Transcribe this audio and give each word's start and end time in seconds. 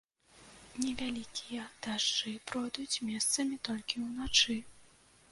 Невялікія 0.83 1.65
дажджы 1.87 2.33
пройдуць 2.51 3.01
месцамі 3.09 3.59
толькі 3.69 4.01
ўначы. 4.07 4.57